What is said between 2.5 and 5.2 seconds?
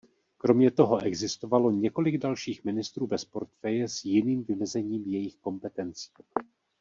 ministrů bez portfeje s jiným vymezením